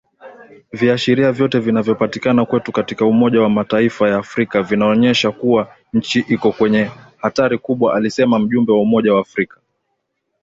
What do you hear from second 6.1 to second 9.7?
iko kwenye hatari kubwa alisema mjumbe wa Umoja wa Afrika